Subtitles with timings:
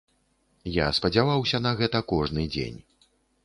[0.77, 2.85] Я спадзяваўся на гэта кожны дзень.